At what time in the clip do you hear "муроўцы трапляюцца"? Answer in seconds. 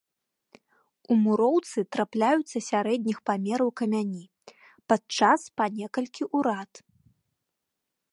1.25-2.57